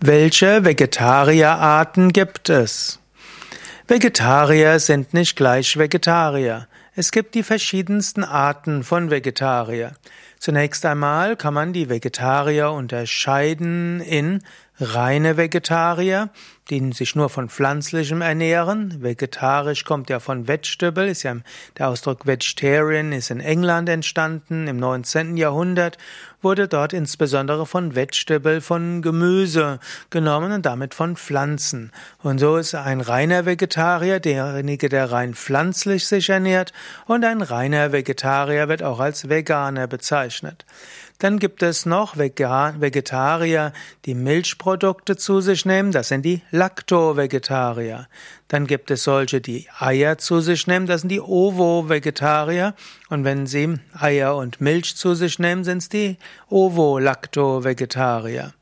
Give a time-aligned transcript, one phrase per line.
[0.00, 3.00] Welche Vegetarierarten gibt es?
[3.88, 6.68] Vegetarier sind nicht gleich Vegetarier.
[6.94, 9.94] Es gibt die verschiedensten Arten von Vegetarier.
[10.38, 14.40] Zunächst einmal kann man die Vegetarier unterscheiden in
[14.80, 16.30] reine Vegetarier,
[16.70, 19.02] die sich nur von pflanzlichem ernähren.
[19.02, 21.36] Vegetarisch kommt ja von Vegetable, ist ja
[21.78, 25.36] der Ausdruck Vegetarian ist in England entstanden im 19.
[25.36, 25.96] Jahrhundert,
[26.42, 29.80] wurde dort insbesondere von Vegetable, von Gemüse
[30.10, 31.90] genommen und damit von Pflanzen.
[32.22, 36.72] Und so ist ein reiner Vegetarier derjenige, der rein pflanzlich sich ernährt
[37.06, 40.27] und ein reiner Vegetarier wird auch als Veganer bezeichnet.
[41.18, 43.72] Dann gibt es noch Vegetarier,
[44.04, 45.90] die Milchprodukte zu sich nehmen.
[45.90, 48.08] Das sind die Lacto-Vegetarier.
[48.46, 50.86] Dann gibt es solche, die Eier zu sich nehmen.
[50.86, 52.74] Das sind die Ovo-Vegetarier.
[53.08, 58.52] Und wenn sie Eier und Milch zu sich nehmen, sind es die Ovo-Lacto-Vegetarier.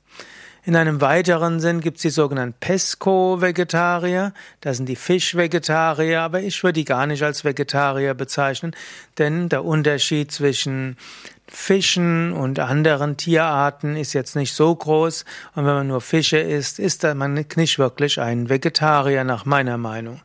[0.67, 4.33] In einem weiteren Sinn gibt es die sogenannten Pesco-Vegetarier.
[4.61, 8.75] Das sind die Fisch-Vegetarier, aber ich würde die gar nicht als Vegetarier bezeichnen,
[9.17, 10.97] denn der Unterschied zwischen
[11.49, 15.25] Fischen und anderen Tierarten ist jetzt nicht so groß.
[15.55, 20.21] Und wenn man nur Fische isst, ist man nicht wirklich ein Vegetarier nach meiner Meinung.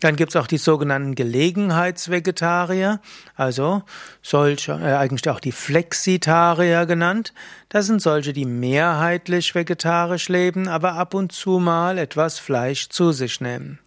[0.00, 3.00] Dann gibt es auch die sogenannten Gelegenheitsvegetarier,
[3.36, 3.82] also
[4.20, 7.32] solche, äh, eigentlich auch die Flexitarier genannt.
[7.68, 13.12] Das sind solche, die mehrheitlich vegetarisch leben, aber ab und zu mal etwas Fleisch zu
[13.12, 13.78] sich nehmen.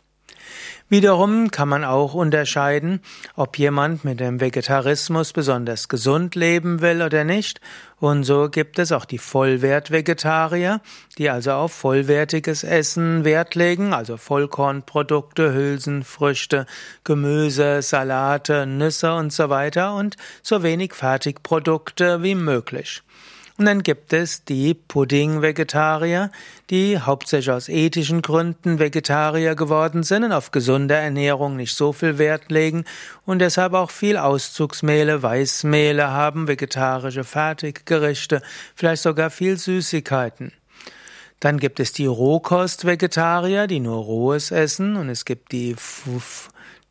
[0.90, 3.02] Wiederum kann man auch unterscheiden,
[3.36, 7.60] ob jemand mit dem Vegetarismus besonders gesund leben will oder nicht.
[8.00, 10.82] Und so gibt es auch die Vollwertvegetarier,
[11.18, 16.68] die also auf vollwertiges Essen Wert legen, also Vollkornprodukte, Hülsenfrüchte,
[17.04, 23.02] Gemüse, Salate, Nüsse und so weiter und so wenig Fertigprodukte wie möglich.
[23.58, 26.32] Und dann gibt es die Pudding-Vegetarier,
[26.70, 32.20] die hauptsächlich aus ethischen Gründen Vegetarier geworden sind und auf gesunde Ernährung nicht so viel
[32.20, 32.86] Wert legen
[33.26, 38.44] und deshalb auch viel Auszugsmehle, Weißmehle haben, vegetarische Fertiggerichte,
[38.76, 40.52] vielleicht sogar viel Süßigkeiten.
[41.40, 45.76] Dann gibt es die Rohkost-Vegetarier, die nur Rohes essen und es gibt die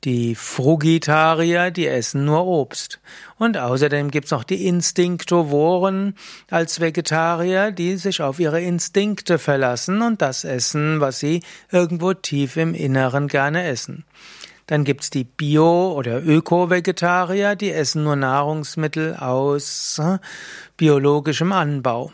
[0.05, 3.01] die Frugitarier, die essen nur Obst.
[3.39, 6.15] Und außerdem gibt's noch die Instinktovoren
[6.49, 11.43] als Vegetarier, die sich auf ihre Instinkte verlassen und das essen, was sie
[11.73, 14.05] irgendwo tief im Inneren gerne essen.
[14.69, 20.19] Dann gibt's die Bio- oder Öko-Vegetarier, die essen nur Nahrungsmittel aus äh,
[20.77, 22.13] biologischem Anbau.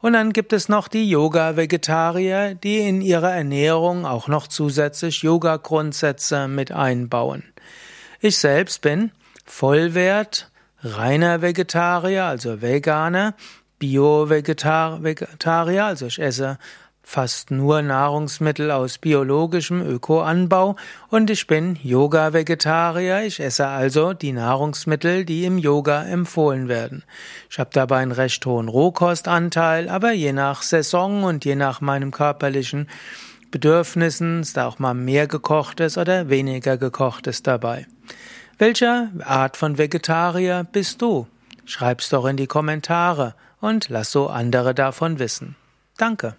[0.00, 6.48] Und dann gibt es noch die Yoga-Vegetarier, die in ihrer Ernährung auch noch zusätzlich Yoga-Grundsätze
[6.48, 7.44] mit einbauen.
[8.20, 9.12] Ich selbst bin
[9.44, 10.50] Vollwert,
[10.82, 13.34] reiner Vegetarier, also Veganer,
[13.78, 16.58] Bio-Vegetarier, also ich esse
[17.08, 20.74] fast nur Nahrungsmittel aus biologischem Ökoanbau
[21.08, 23.22] und ich bin Yoga-Vegetarier.
[23.22, 27.04] Ich esse also die Nahrungsmittel, die im Yoga empfohlen werden.
[27.48, 32.10] Ich habe dabei einen recht hohen Rohkostanteil, aber je nach Saison und je nach meinem
[32.10, 32.88] körperlichen
[33.52, 37.86] Bedürfnissen ist da auch mal mehr gekochtes oder weniger gekochtes dabei.
[38.58, 41.28] Welcher Art von Vegetarier bist du?
[41.66, 45.54] Schreib's doch in die Kommentare und lass so andere davon wissen.
[45.96, 46.34] Danke.